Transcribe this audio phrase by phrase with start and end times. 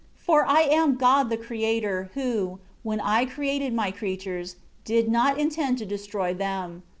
[0.17, 5.37] 9 For I am God the Creator, who, when I created My creatures, did not
[5.37, 6.81] intend to destroy them.